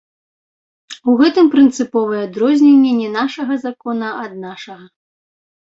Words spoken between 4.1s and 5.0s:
ад нашага.